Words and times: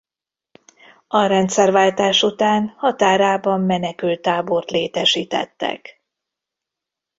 A 1.07 1.25
rendszerváltás 1.25 2.23
után 2.23 2.67
határában 2.67 3.59
menekülttábort 3.61 4.69
létesítettek. 4.71 6.01